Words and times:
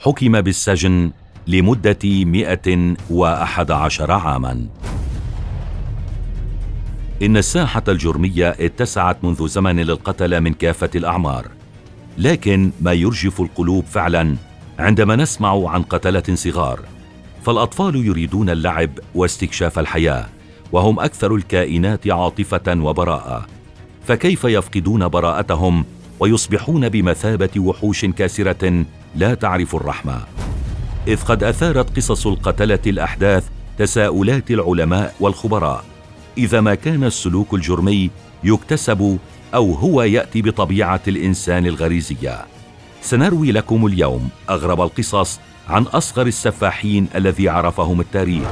حكم 0.00 0.40
بالسجن 0.40 1.10
لمدة 1.46 1.98
111 2.04 4.12
عاماً. 4.12 4.66
إن 7.22 7.36
الساحة 7.36 7.82
الجرمية 7.88 8.48
اتسعت 8.48 9.24
منذ 9.24 9.48
زمن 9.48 9.76
للقتلة 9.76 10.40
من 10.40 10.54
كافة 10.54 10.90
الأعمار 10.94 11.46
لكن 12.18 12.70
ما 12.80 12.92
يرجف 12.92 13.40
القلوب 13.40 13.84
فعلا 13.84 14.36
عندما 14.78 15.16
نسمع 15.16 15.70
عن 15.70 15.82
قتلة 15.82 16.22
صغار 16.34 16.80
فالأطفال 17.42 18.06
يريدون 18.06 18.50
اللعب 18.50 18.90
واستكشاف 19.14 19.78
الحياة 19.78 20.26
وهم 20.72 21.00
أكثر 21.00 21.34
الكائنات 21.34 22.10
عاطفة 22.10 22.82
وبراءة. 22.82 23.46
فكيف 24.06 24.44
يفقدون 24.44 25.08
براءتهم 25.08 25.84
ويصبحون 26.20 26.88
بمثابة 26.88 27.50
وحوش 27.56 28.04
كاسرة 28.04 28.84
لا 29.18 29.34
تعرف 29.34 29.74
الرحمة. 29.74 30.22
إذ 31.08 31.24
قد 31.24 31.44
أثارت 31.44 31.96
قصص 31.96 32.26
القتلة 32.26 32.78
الأحداث 32.86 33.48
تساؤلات 33.78 34.50
العلماء 34.50 35.14
والخبراء. 35.20 35.84
إذا 36.38 36.60
ما 36.60 36.74
كان 36.74 37.04
السلوك 37.04 37.54
الجرمي 37.54 38.10
يكتسب 38.44 39.18
أو 39.54 39.74
هو 39.74 40.02
يأتي 40.02 40.42
بطبيعة 40.42 41.00
الإنسان 41.08 41.66
الغريزية. 41.66 42.46
سنروي 43.02 43.52
لكم 43.52 43.86
اليوم 43.86 44.28
أغرب 44.50 44.80
القصص 44.80 45.40
عن 45.68 45.82
أصغر 45.82 46.26
السفاحين 46.26 47.08
الذي 47.14 47.48
عرفهم 47.48 48.00
التاريخ. 48.00 48.48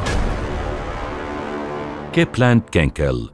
كيبلاند 2.13 2.63
كينكل 2.73 3.31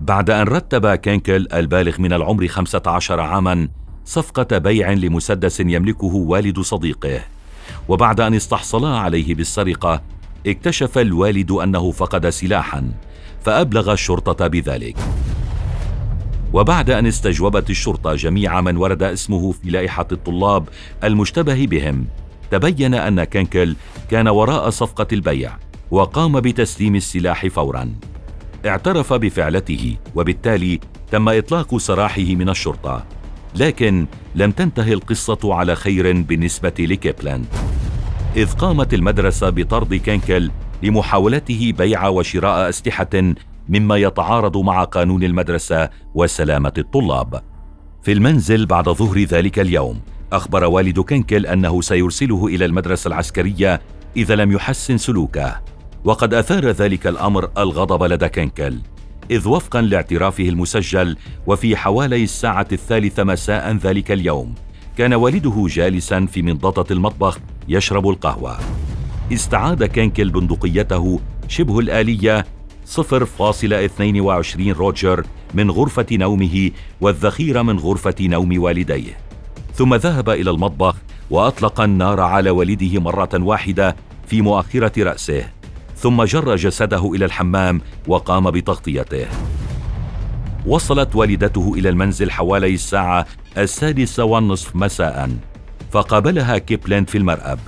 بعد 0.00 0.30
أن 0.30 0.42
رتب 0.42 0.94
كينكل 0.94 1.48
البالغ 1.52 2.00
من 2.00 2.12
العمر 2.12 2.46
15 2.48 3.20
عاماً 3.20 3.68
صفقة 4.04 4.58
بيع 4.58 4.92
لمسدس 4.92 5.60
يملكه 5.60 6.14
والد 6.14 6.60
صديقه. 6.60 7.20
وبعد 7.88 8.20
أن 8.20 8.34
استحصلا 8.34 8.88
عليه 8.88 9.34
بالسرقة 9.34 10.02
اكتشف 10.46 10.98
الوالد 10.98 11.50
أنه 11.50 11.90
فقد 11.90 12.28
سلاحاً 12.28 12.92
فأبلغ 13.44 13.92
الشرطة 13.92 14.46
بذلك. 14.46 14.96
وبعد 16.52 16.90
أن 16.90 17.06
استجوبت 17.06 17.70
الشرطة 17.70 18.14
جميع 18.14 18.60
من 18.60 18.76
ورد 18.76 19.02
اسمه 19.02 19.52
في 19.52 19.70
لائحة 19.70 20.06
الطلاب 20.12 20.68
المشتبه 21.04 21.66
بهم 21.66 22.06
تبين 22.50 22.94
أن 22.94 23.24
كنكل 23.24 23.76
كان 24.10 24.28
وراء 24.28 24.70
صفقة 24.70 25.06
البيع 25.12 25.56
وقام 25.90 26.40
بتسليم 26.40 26.94
السلاح 26.96 27.46
فورا. 27.46 27.94
اعترف 28.66 29.12
بفعلته 29.12 29.96
وبالتالي 30.14 30.80
تم 31.10 31.28
إطلاق 31.28 31.76
سراحه 31.76 32.22
من 32.22 32.48
الشرطة. 32.48 33.04
لكن 33.54 34.06
لم 34.34 34.50
تنتهي 34.50 34.92
القصة 34.92 35.54
على 35.54 35.74
خير 35.74 36.22
بالنسبة 36.22 36.74
لكيبلاند 36.78 37.46
إذ 38.36 38.52
قامت 38.52 38.94
المدرسة 38.94 39.50
بطرد 39.50 39.94
كينكل 39.94 40.50
لمحاولته 40.82 41.72
بيع 41.78 42.08
وشراء 42.08 42.68
أسلحة 42.68 43.34
مما 43.68 43.96
يتعارض 43.96 44.56
مع 44.56 44.84
قانون 44.84 45.22
المدرسة 45.22 45.90
وسلامة 46.14 46.72
الطلاب. 46.78 47.42
في 48.02 48.12
المنزل 48.12 48.66
بعد 48.66 48.88
ظهر 48.88 49.18
ذلك 49.18 49.58
اليوم 49.58 50.00
أخبر 50.32 50.64
والد 50.64 51.00
كنكل 51.00 51.46
أنه 51.46 51.80
سيرسله 51.80 52.46
إلى 52.46 52.64
المدرسة 52.64 53.08
العسكرية 53.08 53.80
إذا 54.16 54.34
لم 54.34 54.52
يحسن 54.52 54.98
سلوكه. 54.98 55.60
وقد 56.04 56.34
أثار 56.34 56.70
ذلك 56.70 57.06
الأمر 57.06 57.50
الغضب 57.58 58.02
لدى 58.02 58.28
كنكل 58.28 58.78
إذ 59.30 59.48
وفقا 59.48 59.82
لاعترافه 59.82 60.44
المسجل 60.44 61.16
وفي 61.46 61.76
حوالي 61.76 62.24
الساعة 62.24 62.66
الثالثة 62.72 63.24
مساء 63.24 63.76
ذلك 63.76 64.12
اليوم 64.12 64.54
كان 64.98 65.14
والده 65.14 65.66
جالسا 65.68 66.26
في 66.26 66.42
منضدة 66.42 66.84
المطبخ 66.90 67.38
يشرب 67.68 68.08
القهوة. 68.08 68.58
استعاد 69.32 69.84
كينكل 69.84 70.30
بندقيته 70.30 71.20
شبه 71.48 71.78
الآلية 71.78 72.46
0.22 72.86 74.76
روجر 74.76 75.26
من 75.54 75.70
غرفة 75.70 76.06
نومه 76.12 76.70
والذخيرة 77.00 77.62
من 77.62 77.78
غرفة 77.78 78.14
نوم 78.20 78.62
والديه. 78.62 79.18
ثم 79.74 79.94
ذهب 79.94 80.30
إلى 80.30 80.50
المطبخ 80.50 80.96
وأطلق 81.30 81.80
النار 81.80 82.20
على 82.20 82.50
والده 82.50 83.00
مرة 83.00 83.30
واحدة 83.34 83.96
في 84.26 84.42
مؤخرة 84.42 85.02
رأسه. 85.02 85.53
ثم 86.04 86.24
جر 86.24 86.56
جسده 86.56 87.12
إلى 87.14 87.24
الحمام 87.24 87.80
وقام 88.06 88.50
بتغطيته. 88.50 89.26
وصلت 90.66 91.16
والدته 91.16 91.74
إلى 91.78 91.88
المنزل 91.88 92.30
حوالي 92.30 92.74
الساعة 92.74 93.26
السادسة 93.58 94.24
والنصف 94.24 94.76
مساء 94.76 95.36
فقابلها 95.92 96.58
كيبلند 96.58 97.08
في 97.08 97.18
المرأب 97.18 97.58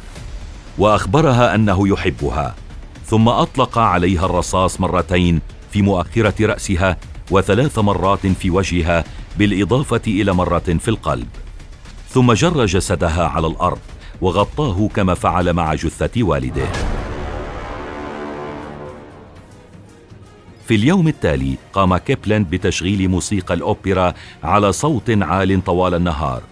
وأخبرها 0.79 1.55
أنه 1.55 1.89
يحبها 1.89 2.55
ثم 3.07 3.29
أطلق 3.29 3.79
عليها 3.79 4.27
الرصاص 4.27 4.81
مرتين 4.81 5.41
في 5.71 5.83
مؤخرة 5.83 6.47
رأسها 6.47 6.97
وثلاث 7.31 7.79
مرات 7.79 8.27
في 8.27 8.51
وجهها 8.51 9.05
بالإضافة 9.39 10.03
إلى 10.07 10.33
مرة 10.33 10.59
في 10.59 10.89
القلب. 10.89 11.29
ثم 12.09 12.33
جر 12.33 12.67
جسدها 12.67 13.27
على 13.27 13.47
الأرض 13.47 13.81
وغطاه 14.21 14.89
كما 14.89 15.15
فعل 15.15 15.53
مع 15.53 15.75
جثة 15.75 16.23
والده. 16.23 16.96
في 20.69 20.75
اليوم 20.75 21.09
التالي 21.09 21.57
قام 21.73 21.97
كيبلاند 21.97 22.51
بتشغيل 22.51 23.09
موسيقى 23.09 23.55
الأوبرا 23.55 24.15
على 24.43 24.73
صوت 24.73 25.11
عال 25.11 25.65
طوال 25.65 25.95
النهار. 25.95 26.43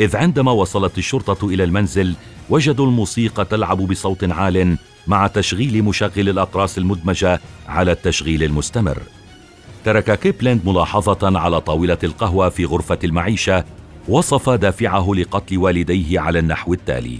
إذ 0.00 0.16
عندما 0.16 0.52
وصلت 0.52 0.98
الشرطة 0.98 1.46
إلى 1.48 1.64
المنزل 1.64 2.14
وجدوا 2.50 2.86
الموسيقى 2.86 3.44
تلعب 3.44 3.76
بصوت 3.76 4.24
عال 4.24 4.78
مع 5.06 5.26
تشغيل 5.26 5.82
مشغل 5.82 6.28
الاقراص 6.28 6.78
المدمجة 6.78 7.40
على 7.68 7.92
التشغيل 7.92 8.42
المستمر. 8.42 8.98
ترك 9.84 10.18
كيبلاند 10.18 10.68
ملاحظة 10.68 11.38
على 11.38 11.60
طاولة 11.60 11.98
القهوة 12.04 12.48
في 12.48 12.64
غرفة 12.64 12.98
المعيشة 13.04 13.64
وصف 14.08 14.50
دافعه 14.50 15.12
لقتل 15.14 15.58
والديه 15.58 16.20
على 16.20 16.38
النحو 16.38 16.72
التالي. 16.72 17.18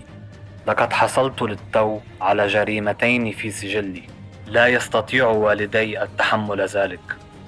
لقد 0.67 0.93
حصلت 0.93 1.43
للتو 1.43 1.99
على 2.21 2.47
جريمتين 2.47 3.33
في 3.33 3.51
سجلي. 3.51 4.16
لا 4.47 4.67
يستطيع 4.67 5.27
والدي 5.27 6.03
التحمل 6.03 6.61
ذلك. 6.61 7.01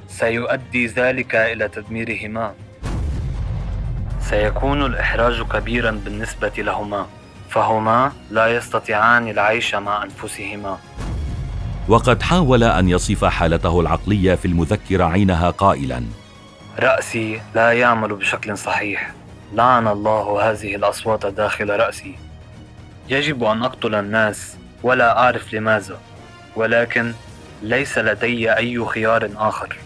سيؤدي 0.09 0.87
ذلك 0.87 1.35
إلى 1.35 1.69
تدميرهما. 1.69 2.55
سيكون 4.21 4.87
الإحراج 4.87 5.43
كبيرا 5.43 5.91
بالنسبة 5.91 6.53
لهما 6.59 7.07
فهما 7.51 8.13
لا 8.31 8.47
يستطيعان 8.57 9.29
العيش 9.29 9.75
مع 9.75 10.03
أنفسهما. 10.03 10.79
وقد 11.89 12.23
حاول 12.23 12.65
أن 12.65 12.89
يصف 12.89 13.25
حالته 13.25 13.81
العقلية 13.81 14.35
في 14.35 14.45
المذكره 14.45 15.05
عينها 15.05 15.51
قائلا. 15.51 16.05
رأسي 16.79 17.41
لا 17.55 17.73
يعمل 17.73 18.15
بشكل 18.15 18.59
صحيح. 18.59 19.13
لعن 19.55 19.89
الله 19.89 20.51
هذه 20.51 20.75
الأصوات 20.75 21.27
داخل 21.27 21.71
رأسي. 21.71 22.19
يجب 23.09 23.45
أن 23.45 23.63
أقتل 23.63 23.95
الناس 23.95 24.57
ولا 24.83 25.19
أعرف 25.19 25.55
لماذا. 25.55 25.99
ولكن 26.59 27.13
ليس 27.63 27.99
لدي 27.99 28.57
أي 28.57 28.85
خيار 28.85 29.31
آخر 29.37 29.77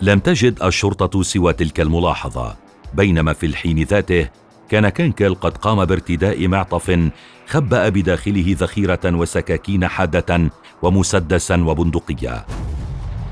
لم 0.00 0.18
تجد 0.18 0.62
الشرطة 0.62 1.22
سوى 1.22 1.52
تلك 1.52 1.80
الملاحظة 1.80 2.56
بينما 2.94 3.32
في 3.32 3.46
الحين 3.46 3.82
ذاته 3.82 4.28
كان 4.68 4.88
كنكل 4.88 5.34
قد 5.34 5.56
قام 5.56 5.84
بارتداء 5.84 6.48
معطف 6.48 7.10
خبأ 7.46 7.88
بداخله 7.88 8.56
ذخيرة 8.58 9.00
وسكاكين 9.04 9.88
حادة 9.88 10.50
ومسدسا 10.82 11.56
وبندقية. 11.56 12.46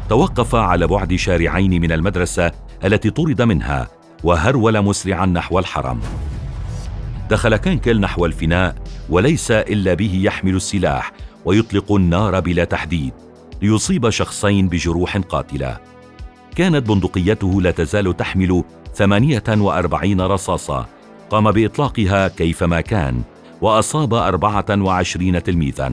توقف 0.09 0.55
على 0.55 0.87
بعد 0.87 1.15
شارعين 1.15 1.81
من 1.81 1.93
المدرسة 1.93 2.53
التي 2.85 3.11
طرد 3.11 3.43
منها 3.43 3.89
وهرول 4.25 4.83
مسرعا 4.83 5.27
نحو 5.27 5.59
الحرم. 5.59 6.01
دخل 7.31 7.57
كنكل 7.57 8.01
نحو 8.01 8.27
الفناء 8.27 8.75
وليس 9.11 9.51
إلا 9.51 9.95
به 9.95 10.21
يحمل 10.23 10.57
السلاح 10.57 11.13
ويطلق 11.45 11.93
النار 11.93 12.41
بلا 12.41 12.65
تحديد 12.65 13.13
ليصيب 13.63 14.11
شخصين 14.11 14.69
بجروح 14.69 15.17
قاتلة. 15.17 15.79
كانت 16.57 16.89
بندقيته 16.89 17.63
لا 17.63 17.71
تزال 17.71 18.17
تحمل 18.17 18.65
48 18.95 20.21
رصاصة. 20.21 20.87
قام 21.31 21.51
بإطلاقها 21.51 22.29
كيفما 22.29 22.81
كان 22.81 23.23
وأصاب 23.61 24.15
24 24.15 25.43
تلميذا. 25.43 25.93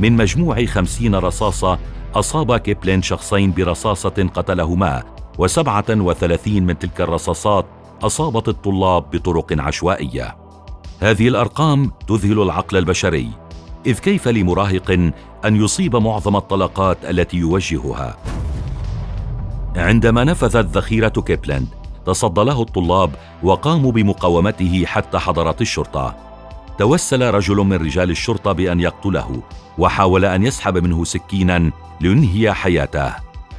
من 0.00 0.12
مجموع 0.12 0.64
50 0.64 1.14
رصاصة 1.14 1.78
أصاب 2.14 2.56
كيبلين 2.56 3.02
شخصين 3.02 3.52
برصاصة 3.52 4.30
قتلهما 4.34 5.02
وسبعة 5.38 5.84
وثلاثين 5.90 6.66
من 6.66 6.78
تلك 6.78 7.00
الرصاصات 7.00 7.66
أصابت 8.02 8.48
الطلاب 8.48 9.10
بطرق 9.10 9.60
عشوائية. 9.60 10.47
هذه 11.00 11.28
الأرقام 11.28 11.90
تذهل 12.08 12.42
العقل 12.42 12.76
البشري 12.76 13.30
إذ 13.86 13.98
كيف 13.98 14.28
لمراهق 14.28 14.90
أن 15.44 15.56
يصيب 15.56 15.96
معظم 15.96 16.36
الطلقات 16.36 16.98
التي 17.04 17.36
يوجهها؟ 17.36 18.16
عندما 19.76 20.24
نفذت 20.24 20.76
ذخيرة 20.76 21.08
كيبلاند 21.08 21.68
تصدى 22.06 22.40
له 22.40 22.62
الطلاب 22.62 23.10
وقاموا 23.42 23.92
بمقاومته 23.92 24.84
حتى 24.86 25.18
حضرت 25.18 25.60
الشرطة. 25.60 26.16
توسل 26.78 27.34
رجل 27.34 27.56
من 27.56 27.72
رجال 27.72 28.10
الشرطة 28.10 28.52
بأن 28.52 28.80
يقتله 28.80 29.42
وحاول 29.78 30.24
أن 30.24 30.42
يسحب 30.42 30.78
منه 30.78 31.04
سكينا 31.04 31.70
لينهي 32.00 32.52
حياته. 32.52 33.14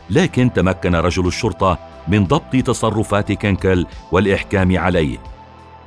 لكن 0.10 0.54
تمكن 0.54 0.96
رجل 0.96 1.28
الشرطة 1.28 1.78
من 2.08 2.26
ضبط 2.26 2.56
تصرفات 2.66 3.32
كنكل 3.32 3.86
والإحكام 4.12 4.78
عليه. 4.78 5.18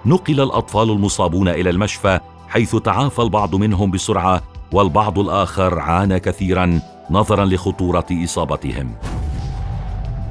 نقل 0.06 0.40
الأطفال 0.40 0.90
المصابون 0.90 1.48
إلى 1.48 1.70
المشفى 1.70 2.20
حيث 2.48 2.76
تعافى 2.76 3.22
البعض 3.22 3.54
منهم 3.54 3.90
بسرعة 3.90 4.42
والبعض 4.72 5.18
الآخر 5.18 5.78
عانى 5.78 6.20
كثيرا 6.20 6.80
نظرا 7.10 7.44
لخطورة 7.44 8.06
إصابتهم. 8.24 8.94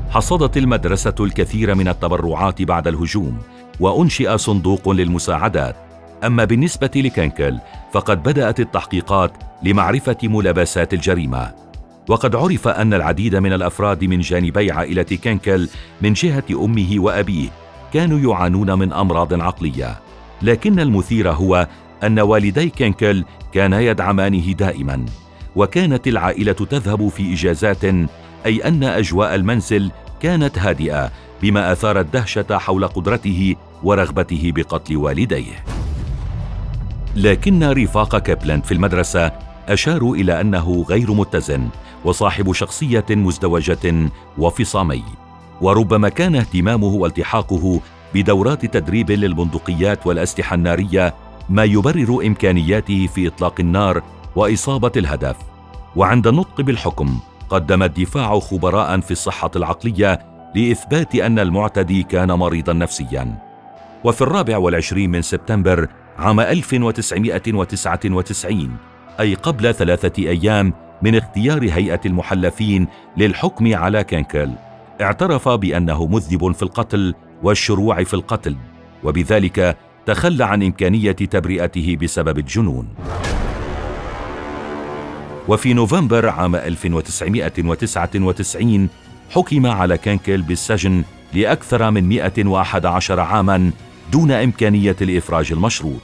حصدت 0.10 0.58
المدرسة 0.58 1.16
الكثير 1.20 1.76
من 1.76 1.88
التبرعات 1.88 2.62
بعد 2.62 2.88
الهجوم 2.88 3.38
وأنشئ 3.80 4.38
صندوق 4.38 4.90
للمساعدات. 4.90 5.76
أما 6.24 6.46
بالنسبة 6.46 6.92
لكنكل 6.96 7.58
فقد 7.92 8.24
بدأت 8.24 8.60
التحقيقات 8.60 9.32
لمعرفة 9.64 10.18
ملابسات 10.24 10.94
الجريمة. 10.94 11.52
وقد 12.10 12.36
عرف 12.36 12.68
أن 12.68 12.94
العديد 12.94 13.36
من 13.36 13.54
الأفراد 13.54 14.04
من 14.04 14.20
جانبي 14.20 14.72
عائلة 14.72 15.04
كنكل 15.04 15.70
من 16.02 16.14
جهة 16.14 16.44
أمه 16.52 16.96
وأبيه 16.98 17.50
كانوا 17.94 18.34
يعانون 18.34 18.80
من 18.80 18.94
أمراض 18.94 19.42
عقلية. 19.42 20.00
لكن 20.42 20.80
المثير 20.80 21.32
هو 21.32 21.68
أن 22.04 22.20
والدي 22.20 22.70
كنكل 22.70 23.24
كانا 23.54 23.80
يدعمانه 23.80 24.52
دائما 24.52 25.06
وكانت 25.56 26.08
العائلة 26.08 26.54
تذهب 26.54 27.08
في 27.08 27.34
إجازات 27.34 27.84
أي 28.46 28.68
أن 28.68 28.84
أجواء 28.84 29.36
المنزل 29.36 29.92
كانت 30.22 30.58
هادئة 30.60 31.12
بما 31.42 31.72
أثار 31.72 32.00
الدهشة 32.00 32.58
حول 32.58 32.88
قدرته 32.88 33.56
ورغبته 33.84 34.52
بقتل 34.56 34.98
والديه. 34.98 35.66
لكن 37.16 37.64
رفاق 37.64 38.18
كابلاند 38.18 38.64
في 38.64 38.74
المدرسة 38.74 39.32
أشاروا 39.68 40.16
إلى 40.16 40.42
أنه 40.42 40.86
غير 40.90 41.14
متزن 41.14 41.70
وصاحب 42.06 42.54
شخصية 42.54 43.06
مزدوجة 43.10 44.10
وفصامي. 44.38 45.21
وربما 45.62 46.10
كان 46.10 46.36
اهتمامه 46.36 46.88
والتحاقه 46.88 47.82
بدورات 48.14 48.66
تدريب 48.66 49.12
للبندقيات 49.12 50.08
والأسلحة 50.08 50.56
النارية 50.56 51.14
ما 51.50 51.64
يبرر 51.64 52.28
إمكانياته 52.28 53.08
في 53.08 53.28
إطلاق 53.28 53.56
النار 53.60 54.04
وإصابة 54.36 54.92
الهدف. 54.98 55.36
وعند 55.96 56.28
النطق 56.28 56.62
بالحكم 56.62 57.20
قدم 57.50 57.84
الدفاع 57.84 58.40
خبراء 58.40 59.00
في 59.00 59.12
الصحة 59.12 59.52
العقلية 59.56 60.20
لإثبات 60.56 61.16
أن 61.16 61.40
المعتدي 61.40 62.04
كان 62.04 62.32
مريضا 62.32 62.74
نفسيا. 62.74 63.38
وفي 64.04 64.22
الرابع 64.22 64.58
والعشرين 64.58 65.10
من 65.10 65.22
سبتمبر 65.22 65.88
عام 66.18 66.40
1999 66.40 68.78
أي 69.20 69.36
قبل 69.36 69.74
ثلاثة 69.74 70.24
أيام 70.24 70.74
من 71.02 71.16
اختيار 71.16 71.64
هيئة 71.64 72.02
المحلفين 72.06 72.88
للحكم 73.18 73.76
على 73.76 74.04
كينكل 74.04 74.50
اعترف 75.02 75.50
بأنه 75.50 76.06
مذنب 76.06 76.52
في 76.52 76.64
القتل 76.64 77.14
والشروع 77.44 78.04
في 78.04 78.14
القتل 78.14 78.56
وبذلك 79.04 79.78
تخلى 80.06 80.46
عن 80.46 80.64
إمكانية 80.64 81.12
تبرئته 81.12 81.98
بسبب 82.02 82.38
الجنون. 82.38 82.88
وفي 85.48 85.74
نوفمبر 85.74 86.30
عام 86.30 86.56
1999 86.56 88.90
حكم 89.30 89.66
على 89.66 89.98
كينكل 89.98 90.42
بالسجن 90.42 91.04
لأكثر 91.34 91.92
من 91.92 92.10
111 92.10 93.20
عاماً 93.20 93.72
دون 94.12 94.32
إمكانية 94.32 94.96
الإفراج 95.02 95.52
المشروط. 95.52 96.02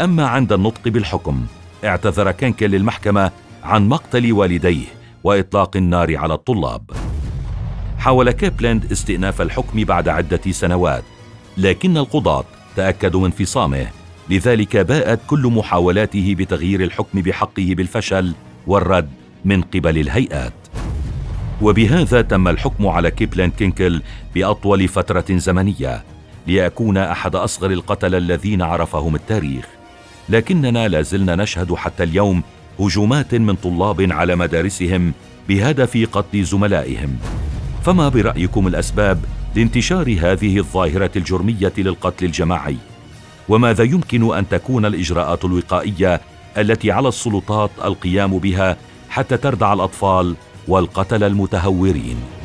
أما 0.00 0.26
عند 0.26 0.52
النطق 0.52 0.88
بالحكم 0.88 1.46
اعتذر 1.84 2.30
كينكل 2.30 2.70
للمحكمة 2.70 3.30
عن 3.62 3.88
مقتل 3.88 4.32
والديه 4.32 4.86
وإطلاق 5.24 5.76
النار 5.76 6.16
على 6.16 6.34
الطلاب. 6.34 6.90
حاول 8.02 8.30
كيبلاند 8.30 8.92
استئناف 8.92 9.42
الحكم 9.42 9.84
بعد 9.84 10.08
عدة 10.08 10.40
سنوات 10.50 11.04
لكن 11.56 11.96
القضاة 11.96 12.44
تأكدوا 12.76 13.20
من 13.20 13.26
انفصامه. 13.26 13.86
لذلك 14.30 14.76
باءت 14.76 15.20
كل 15.26 15.46
محاولاته 15.46 16.34
بتغيير 16.38 16.82
الحكم 16.82 17.20
بحقه 17.20 17.74
بالفشل 17.74 18.34
والرد 18.66 19.08
من 19.44 19.62
قبل 19.62 19.98
الهيئات. 19.98 20.52
وبهذا 21.62 22.22
تم 22.22 22.48
الحكم 22.48 22.86
على 22.86 23.10
كيبلاند 23.10 23.52
كينكل 23.52 24.02
بأطول 24.34 24.88
فترة 24.88 25.24
زمنية 25.30 26.04
ليكون 26.46 26.96
أحد 26.96 27.34
أصغر 27.34 27.70
القتلة 27.70 28.18
الذين 28.18 28.62
عرفهم 28.62 29.14
التاريخ. 29.14 29.66
لكننا 30.28 30.88
لازلنا 30.88 31.36
نشهد 31.36 31.74
حتى 31.74 32.02
اليوم 32.02 32.42
هجومات 32.80 33.34
من 33.34 33.54
طلاب 33.54 34.12
على 34.12 34.36
مدارسهم 34.36 35.12
بهدف 35.48 36.08
قتل 36.12 36.44
زملائهم. 36.44 37.18
فما 37.82 38.08
برأيكم 38.08 38.66
الأسباب 38.66 39.24
لانتشار 39.56 40.16
هذه 40.20 40.58
الظاهرة 40.58 41.10
الجرمية 41.16 41.72
للقتل 41.78 42.24
الجماعي؟ 42.24 42.76
وماذا 43.48 43.84
يمكن 43.84 44.34
أن 44.34 44.48
تكون 44.48 44.86
الإجراءات 44.86 45.44
الوقائية 45.44 46.20
التي 46.58 46.90
على 46.90 47.08
السلطات 47.08 47.70
القيام 47.84 48.38
بها 48.38 48.76
حتى 49.10 49.36
تردع 49.36 49.72
الأطفال 49.72 50.36
والقتل 50.68 51.24
المتهورين؟ 51.24 52.41